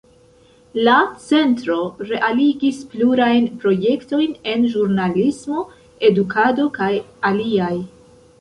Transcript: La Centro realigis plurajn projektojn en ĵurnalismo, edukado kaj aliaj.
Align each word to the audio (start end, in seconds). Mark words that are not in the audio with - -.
La 0.85 0.93
Centro 1.25 1.75
realigis 2.11 2.79
plurajn 2.93 3.45
projektojn 3.65 4.33
en 4.55 4.67
ĵurnalismo, 4.73 5.69
edukado 6.11 6.67
kaj 6.81 6.93
aliaj. 7.33 7.73